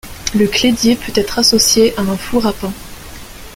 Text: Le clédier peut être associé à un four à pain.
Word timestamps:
Le 0.33 0.47
clédier 0.47 0.95
peut 0.95 1.11
être 1.13 1.37
associé 1.37 1.93
à 1.95 2.01
un 2.01 2.17
four 2.17 2.47
à 2.47 2.53
pain. 2.53 2.73